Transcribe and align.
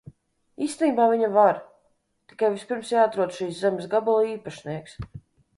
Īstenībā 0.67 1.05
viņa 1.11 1.29
var, 1.35 1.59
tikai 2.33 2.51
vispirms 2.55 2.95
jāatrod 2.97 3.37
šīs 3.39 3.63
zemes 3.67 3.89
gabala 3.93 4.29
īpašnieks. 4.33 4.99